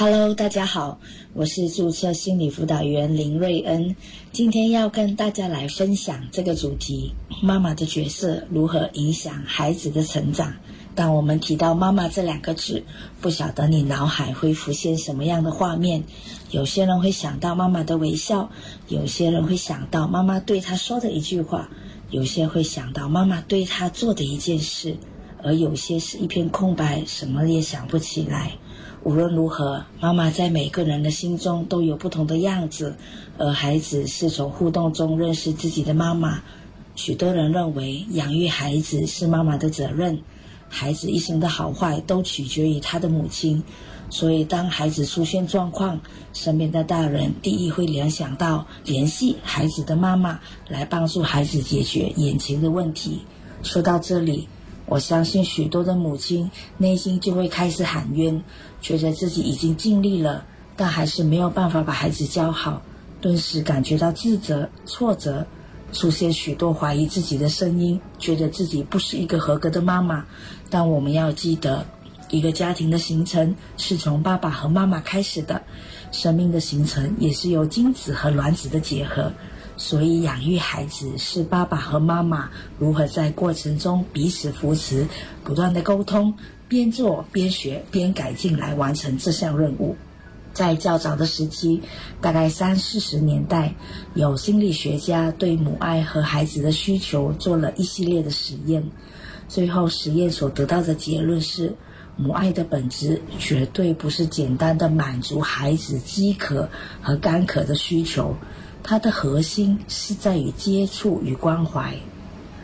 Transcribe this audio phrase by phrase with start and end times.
[0.00, 1.00] Hello，大家好，
[1.34, 3.96] 我是注册心理辅导员林瑞恩。
[4.30, 10.54] 今天要跟大家来分享这个主题：妈妈的角色如何影响孩子的成长。
[10.94, 12.80] 当我们提到“妈妈”这两个字，
[13.20, 16.00] 不晓得你脑海会浮现什么样的画面？
[16.52, 18.48] 有些人会想到妈妈的微笑，
[18.86, 21.68] 有些人会想到妈妈对他说的一句话，
[22.10, 24.96] 有些会想到妈妈对他做的一件事，
[25.42, 28.52] 而有些是一片空白，什么也想不起来。
[29.08, 32.94] 无论如何，妈妈在每个人的心中都有不同的样子，
[33.38, 36.42] 而孩子是从互动中认识自己的妈妈。
[36.94, 40.20] 许多人认为，养育孩子是妈妈的责任。
[40.68, 43.62] 孩子一生的好坏都取决于他的母亲，
[44.10, 45.98] 所以当孩子出现状况，
[46.34, 50.38] 身边的大人第一会联想到联系孩子的妈妈
[50.68, 53.22] 来帮助孩子解决眼前的问题。
[53.62, 54.46] 说到这里，
[54.88, 58.42] 我相信许多的母亲内心就会开始喊冤，
[58.80, 60.44] 觉得自己已经尽力了，
[60.76, 62.82] 但还是没有办法把孩子教好，
[63.20, 65.46] 顿时感觉到自责、挫折。
[65.90, 70.22] 出现许多怀疑自己的声音，觉得自己不是一个合格的妈妈。
[70.68, 71.82] 但我们要记得，
[72.28, 75.62] 一个家庭的形成是从爸爸和妈妈开始的，
[76.12, 79.32] 生命的形成也是由精子和卵子的结合。
[79.78, 85.06] 所以，养育孩子是爸爸和妈妈如何在过程中彼此扶持、
[85.44, 86.34] 不断的沟通，
[86.66, 89.96] 边做边学边改进来完成这项任务。
[90.52, 91.80] 在较早的时期，
[92.20, 93.72] 大概三四十年代，
[94.14, 98.84] 有心理学家对母爱和孩子的需求做了一系列的实验。
[99.46, 101.72] 最后，实验所得到的结论是，
[102.16, 106.68] 母爱的本质绝对不是简单的满足孩子饥渴
[107.00, 108.34] 和干渴的需求，
[108.82, 111.94] 它的核心是在于接触与关怀。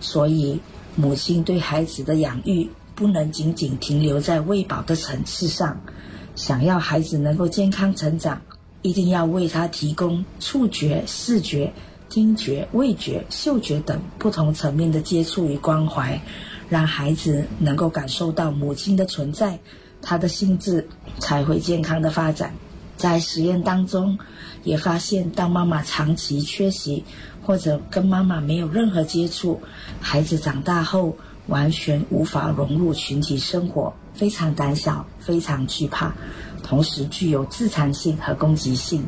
[0.00, 0.60] 所以，
[0.94, 5.80] 母亲对孩子的养育不能仅仅停留在喂饱的层次上。
[6.34, 8.42] 想要孩子能够健康成长，
[8.82, 11.72] 一定要为他提供触觉、视觉、
[12.10, 16.20] 听觉、味觉、嗅觉等不同层面的接触与关怀，
[16.68, 19.58] 让孩子能够感受到母亲的存在，
[20.02, 20.86] 他的心智
[21.18, 22.54] 才会健康的发展。
[22.96, 24.18] 在实验当中，
[24.64, 27.04] 也发现，当妈妈长期缺席
[27.44, 29.60] 或者跟妈妈没有任何接触，
[30.00, 33.92] 孩子长大后完全无法融入群体生活。
[34.14, 36.14] 非常胆小，非常惧怕，
[36.62, 39.04] 同时具有自残性和攻击性。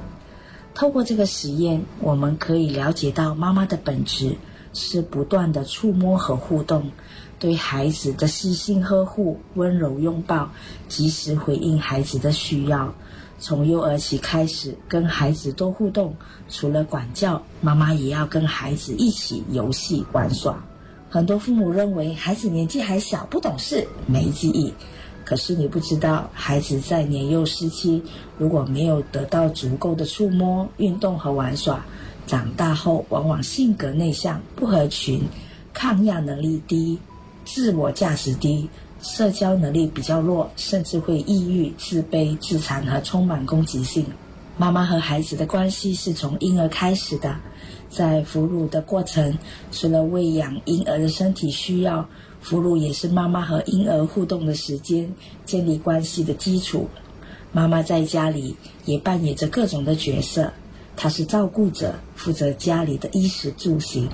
[0.74, 4.36] 透过这个实验，我们可以了解到妈妈的本质
[4.74, 6.90] 是不断的触摸和互动，
[7.38, 10.50] 对孩子的细心呵护、温柔拥抱，
[10.88, 12.94] 及时回应孩子的需要。
[13.38, 16.14] 从幼儿期开始跟孩子多互动，
[16.48, 20.62] 除了管教，妈妈也要跟孩子一起游戏玩耍。
[21.08, 24.72] 很多父母认为孩子年纪还小，不懂事，没记忆。
[25.24, 28.02] 可是你不知道，孩子在年幼时期
[28.38, 31.84] 如果没有得到足够的触摸、运动和玩耍，
[32.26, 35.22] 长大后往往性格内向、不合群、
[35.72, 36.98] 抗压能力低、
[37.44, 38.68] 自我价值低、
[39.00, 44.04] 社交能力比较弱，甚至会抑郁、自卑、自残和充满攻击性。
[44.56, 47.36] 妈妈和孩子的关系是从婴儿开始的，
[47.88, 49.38] 在哺乳的过程，
[49.70, 52.06] 除了喂养婴儿的身体需要。
[52.40, 55.12] 哺乳也是妈妈和婴儿互动的时间，
[55.44, 56.88] 建立关系的基础。
[57.50, 58.54] 妈妈在家里
[58.84, 60.52] 也扮演着各种的角色，
[60.96, 64.06] 她是照顾者，负责家里的衣食住行；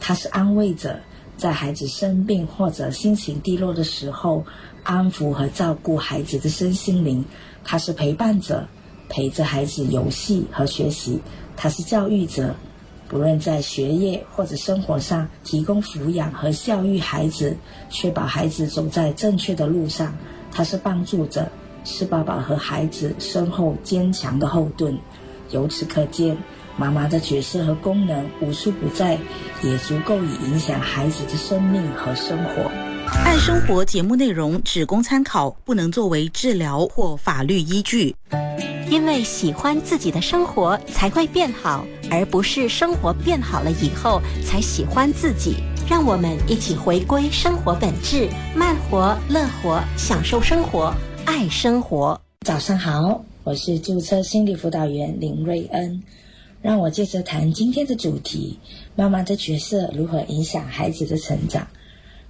[0.00, 0.98] 她是安慰者，
[1.38, 4.44] 在孩子生病或者心情低落的时候，
[4.82, 7.22] 安抚和照顾孩子的身心灵；
[7.64, 8.66] 他是陪伴者，
[9.08, 11.20] 陪着孩子游戏和学习；
[11.56, 12.54] 他是教育者。
[13.08, 17.56] 不论在学业或者生活上，提供抚养和教育孩子，
[17.88, 20.14] 确保孩子走在正确的路上，
[20.52, 21.48] 他是帮助者，
[21.84, 24.98] 是爸爸和孩子身后坚强的后盾。
[25.50, 26.36] 由此可见，
[26.78, 29.18] 妈妈的角色和功能无处不在，
[29.64, 32.70] 也足够以影响孩子的生命和生活。
[33.24, 38.14] 爱生活节目内容只供参考，不能作为治疗或法律依据。
[38.88, 45.56] 因为喜欢自己的生活才会变好，而不是生活变好了以后才喜欢自己。
[45.88, 50.94] 让我们一起回归生活本质，慢活、乐活，享受生活，
[51.24, 52.18] 爱生活。
[52.46, 56.02] 早上好，我是注册心理辅导员林瑞恩。
[56.60, 58.58] 让我接着谈今天的主题：
[58.96, 61.68] 妈妈的角色如何影响孩子的成长。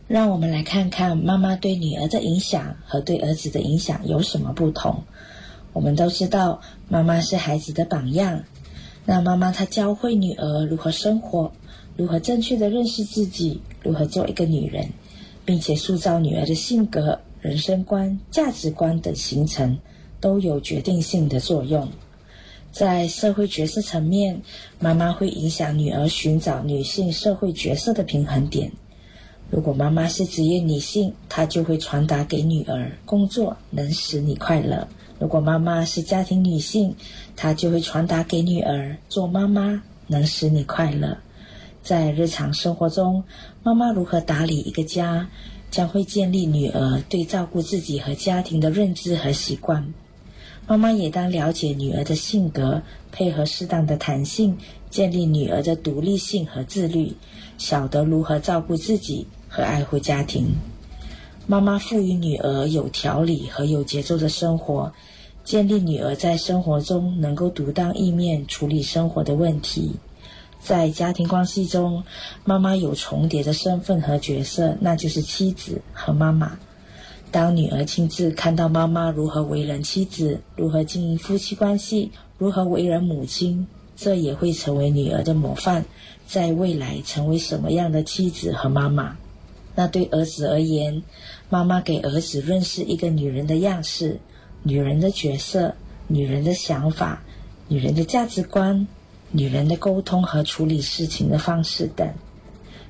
[0.06, 5.02] 让我们来看看妈妈对女儿的影响和对儿子的影响有什么不同。
[5.72, 8.42] 我们都知道，妈妈是孩子的榜样。
[9.04, 11.52] 那妈妈她教会女儿如何生活，
[11.96, 14.90] 如何正确的认识自己，如何做一个女人，
[15.44, 19.78] 并且塑造女儿的性格、人生观、价值观等形成，
[20.20, 21.88] 都有决定性的作用。
[22.70, 24.40] 在社会角色层面，
[24.78, 28.70] 妈妈会影响女儿寻找女性社会角色的平衡点。
[29.50, 34.86] 如果妈妈是职业女性，她就会传达给女儿：工作能使你快乐。
[35.18, 36.94] 如果妈妈是家庭女性，
[37.34, 41.16] 她就会传达给女儿：做妈妈能使你快乐。
[41.82, 43.24] 在日常生活中，
[43.62, 45.26] 妈妈如何打理一个家，
[45.70, 49.94] 将会建立女儿对照顾自己和家庭的认知和习惯。
[50.68, 54.54] 妈妈也当了解女儿的性格，配合适当的弹性，
[54.90, 57.10] 建立女儿的独立性和自律，
[57.56, 60.46] 晓得如何照顾自己和爱护家庭。
[61.46, 64.92] 妈妈赋予女儿有条理和有节奏的生活，
[65.42, 69.92] 建立女儿在生活中能够独当一面处理生活的问题。
[70.60, 72.04] 在家庭关系中，
[72.44, 76.58] 妈妈有重叠的身份和角色，那就是妻子和妈妈。
[77.30, 83.66] 当女儿亲自看到妈妈如何为人妻子，如何经营夫妻关系，如何为人母亲，
[83.96, 85.84] 这也会成为女儿的模范，
[86.26, 89.16] 在未来成为什么样的妻子和妈妈？
[89.74, 91.02] 那对儿子而言，
[91.48, 94.18] 妈妈给儿子认识一个女人的样式、
[94.62, 95.74] 女人的角色、
[96.06, 97.22] 女人的想法、
[97.68, 98.88] 女人的价值观、
[99.30, 102.08] 女人的沟通和处理事情的方式等。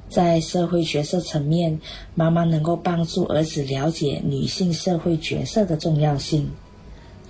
[0.08, 1.78] 在社会角色层面，
[2.14, 6.49] 妈妈能够帮助儿子了解女性社会角色的重要性。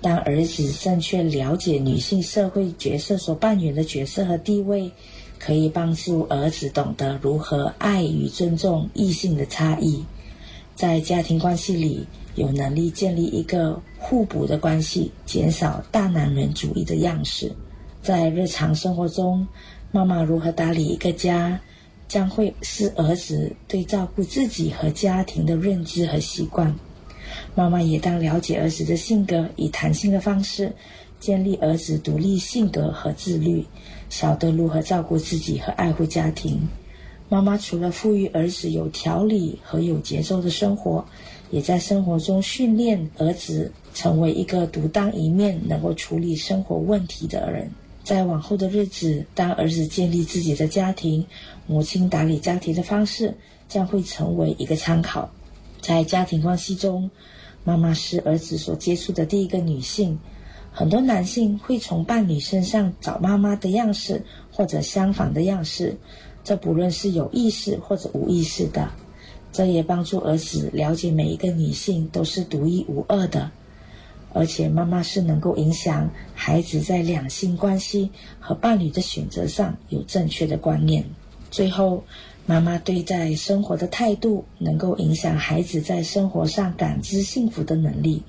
[0.01, 4.89] 当儿子正确了解女性社会角色所扮演的角色和地位，
[5.37, 10.01] 可以帮助儿子懂得如何爱与尊重异性的差异。
[10.73, 17.51] 在家庭关系里，有能力建立一个互补的关系，减少大男人主义的样式。
[18.01, 19.45] 在日常生活中，
[19.91, 21.59] 妈妈如何打理一个家？
[22.09, 26.75] 将会是儿子对照顾自己和家庭的认知和习惯。
[27.55, 30.73] 妈妈也当了解儿子的性格，以弹性的方式
[31.19, 33.63] 建立儿子独立性格和自律，
[34.09, 36.59] 晓得如何照顾自己和爱护家庭。
[37.29, 41.05] 妈妈除了赋予儿子有条理和有节奏的生活，
[41.51, 47.69] 也在生活中训练儿子成为一个独当一面、能够处理生活问题的人。
[48.09, 51.23] 在往后的日子，当儿子建立自己的家庭，
[51.67, 53.31] 母亲打理家庭的方式
[53.67, 55.29] 将会成为一个参考。
[55.79, 57.07] 在家庭关系中，
[57.63, 60.17] 妈妈是儿子所接触的第一个女性。
[60.71, 64.19] 很多男性会从伴侣身上找妈妈的样式，
[64.51, 65.95] 或者相反的样式，
[66.43, 68.89] 这不论是有意识或者无意识的。
[69.51, 73.51] 这也帮助儿子了解每一个女性都是独一无二的。
[74.31, 81.03] 而且，妈妈是能够影响孩子在两性关系和伴侣的选择上有正确的观念。
[81.49, 82.03] 最后，
[82.45, 88.23] 妈妈对待生活的态度，能够影响孩子在生活上感知幸福的能力。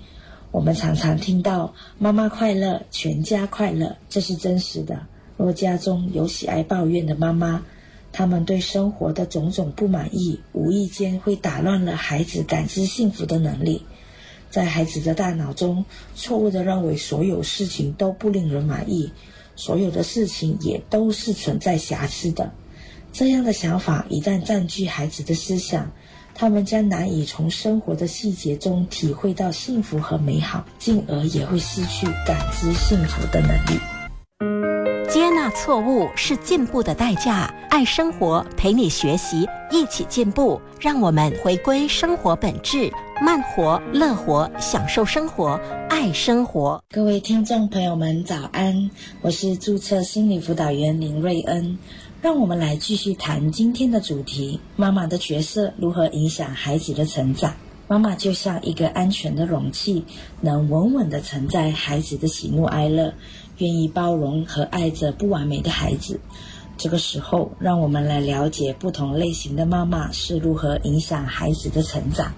[0.51, 5.07] 我们常常听到“妈妈快乐，全家快乐”，这是真实的。
[5.37, 7.63] 若家中有喜爱抱怨的妈妈，
[8.11, 13.83] 他们对生活的种种不满意，无意间会打乱了孩子感知幸福的能力。
[14.51, 15.85] 在孩子的大脑中，
[16.17, 19.11] 错误的认为所有事情都不令人满意，
[19.55, 22.51] 所有的事情也都是存在瑕疵的。
[23.13, 25.91] 这样的想法一旦占据孩子的思想，
[26.35, 34.00] 他们将难以从生活的细节中体会到幸福和美好，进而也会失去感知幸福的能力。
[35.51, 37.53] 错误是进步的代价。
[37.71, 40.61] 爱生活，陪你学习，一起进步。
[40.79, 42.91] 让我们回归生活本质，
[43.23, 46.83] 慢活、乐活，享受生活，爱生活。
[46.91, 48.91] 各位听众朋友们，早安！
[49.21, 51.79] 我是注册心理辅导员林瑞恩。
[52.23, 57.55] 让我们来继续谈今天的主题：妈妈的角色如何影响孩子的成长？
[57.91, 60.05] 妈妈就像一个安全的容器，
[60.41, 63.15] 能稳稳的承载孩子的喜怒哀乐。
[63.59, 66.21] 愿意包容和爱着不完美的孩子。
[66.79, 72.33] 这个时候，让我们来了解不同类型的妈妈是如何影响孩子的成长。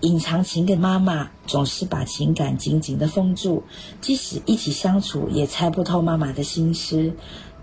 [0.00, 3.62] 隐藏情感妈妈总是把情感紧紧的封住，
[4.00, 7.12] 即使一起相处，也猜不透妈妈的心思。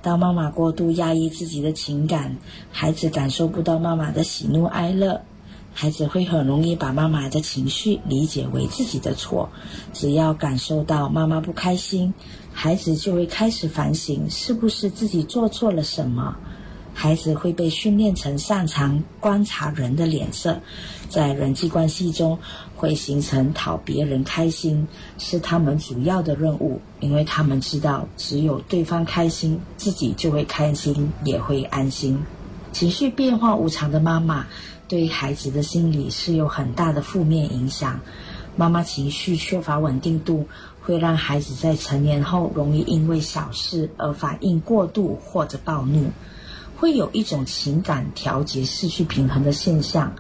[0.01, 2.37] 当妈妈过度压抑自己的情感，
[2.71, 5.21] 孩子感受不到妈妈的喜怒哀乐。
[5.77, 9.50] 孩子会很容易把妈妈的情绪理解为自己的错，
[9.91, 12.13] 只要感受到妈妈不开心，
[12.53, 16.34] 孩子就会开始反省是不是自己做错了什么。
[16.94, 20.58] 孩子会被训练成擅长观察人的脸色，
[21.10, 22.39] 在人际关系中
[22.74, 32.17] 会形成讨别人开心是他们主要的任务，因为他们知道只有对方开心，自己就会开心也会安心。
[32.72, 34.48] 情绪变化无常的妈妈。
[34.87, 37.99] 对孩子的心理是有很大的负面影响。
[38.55, 40.47] 妈妈情绪缺乏稳定度，
[40.81, 46.09] 会让孩子在成年后容易因为小事而反应过度或者暴怒，
[46.77, 50.13] 会有一种情感调节失去平衡的现象。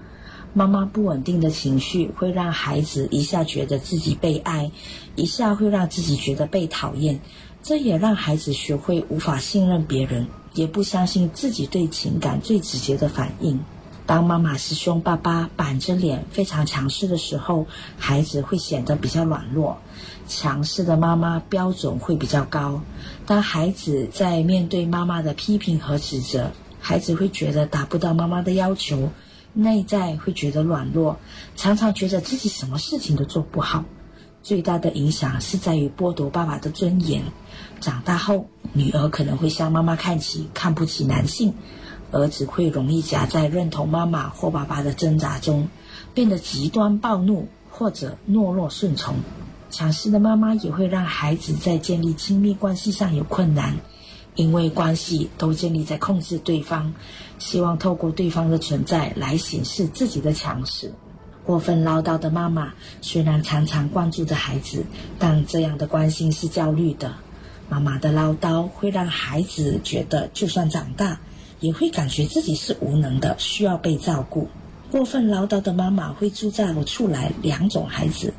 [0.53, 4.71] 妈妈不稳定的情绪会让孩子一下觉得自己被爱，
[5.15, 7.19] 一下会让自己觉得被讨厌，
[7.61, 13.59] 这也让孩子学会无法信任别人，也不相信自己对情感最直接的反应。
[14.05, 17.65] 当妈妈是凶巴巴、板着脸、非常强势的时候，
[17.97, 19.77] 孩子会显得比较软弱。
[20.27, 22.81] 强势的妈妈标准会比较高。
[23.25, 29.11] 当孩子在面对妈妈的批评和指责，孩子会觉得达不到妈妈的要求。
[29.57, 31.17] 内在会觉得软弱，
[31.55, 33.85] 常常觉得自己什么事情都做不好。
[34.43, 37.23] 最大的影响是在于剥夺爸爸的尊严。
[37.79, 41.51] 长大后，女儿可能会向妈妈看齐，看不起男性；
[42.11, 45.67] 儿子会容易夹在认同妈妈或爸爸的挣扎中，
[46.13, 49.15] 变得极端暴怒或者懦弱顺从。
[49.69, 53.75] 强势的妈妈也会让孩子在建立亲密关系上有困难。
[54.35, 56.93] 因为关系都建立在控制对方，
[57.39, 60.91] 希望透过对方的存在来显示自己的强势。
[61.45, 64.83] 过分唠叨的妈妈虽然常常关注着孩子，
[65.17, 67.13] 但这样的关心是焦虑的。
[67.69, 71.21] 妈妈的唠叨会让孩子觉得，就算长大，
[71.59, 74.47] 也会感觉自己是无能的，需要被照顾。
[74.91, 78.33] 过分唠叨的妈妈会铸造出来两种孩子：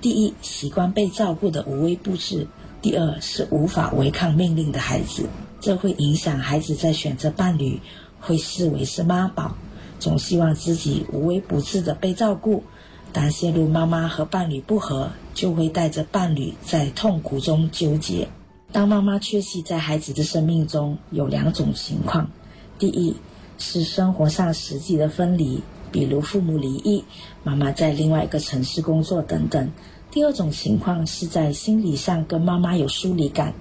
[0.00, 2.46] 第一，习惯被照顾的无微不至。
[2.82, 5.26] 第二是无法违抗命令的孩子，
[5.60, 7.78] 这会影响孩子在选择伴侣，
[8.18, 9.54] 会视为是妈宝，
[9.98, 12.64] 总希望自己无微不至的被照顾。
[13.12, 18.28] 当陷入妈妈和伴侣不和，就会带着伴侣在痛苦中纠结。
[18.72, 22.30] 当妈妈缺席在孩子的生命中，有两种情况：
[22.80, 23.14] 第一
[23.58, 27.04] 是生活上实际的分离，比如父母离异，
[27.44, 29.70] 妈妈在另外一个城市工作等等。
[30.10, 33.52] 第二种情况是在心理上跟妈妈有疏离感，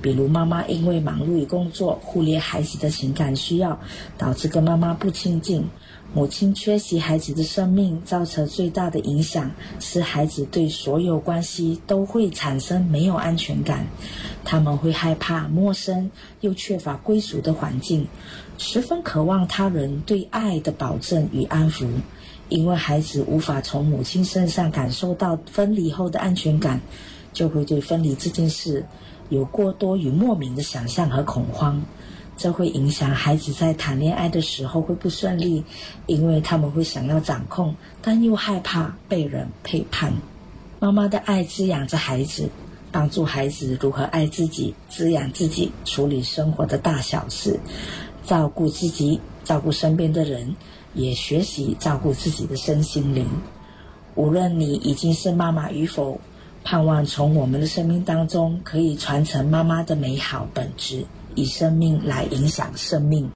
[0.00, 3.78] 比如妈妈因为忙碌与工作，忽略孩子的情感需要，
[4.16, 5.66] 导致跟妈妈不亲近。
[6.14, 13.86] 母亲缺席孩子的生命，造成最大的影响是孩子对所有关系都会产生没有安全感，
[14.42, 16.10] 他们会害怕陌生
[16.40, 18.08] 又缺乏归属的环境，
[18.56, 21.86] 十分渴望他人对爱的保证与安抚。
[22.48, 26.80] 因为孩子无法从母亲身上感受到分离后的安全感，
[27.34, 28.86] 就会对分离这件事
[29.28, 31.82] 有过多与莫名的想象和恐慌。
[32.38, 35.62] 这会影响孩子在谈恋爱的时候会不顺利，
[36.06, 40.10] 因为他们会想要掌控，但又害怕被人背叛。
[40.80, 42.48] 妈妈的爱滋养着孩子，
[42.90, 47.60] 帮助孩子如何爱自己、滋养自己、处理生活的大小事、
[48.24, 50.56] 照顾自己、照顾身边的人。
[50.94, 53.26] 也学习照顾自己的身心灵。
[54.14, 56.18] 无论你已经是妈妈与否，
[56.64, 61.04] 盼望从我们的生命当中可以传承妈妈的美好本质，
[61.38, 63.24] 以生命来影响生命。